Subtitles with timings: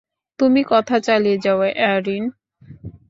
[0.39, 2.23] তুমি কথা চালিয়ে যাও, অ্যারিন!